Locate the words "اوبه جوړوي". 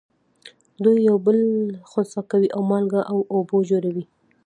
3.33-4.05